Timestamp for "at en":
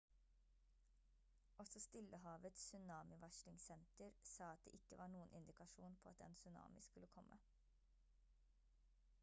6.15-6.39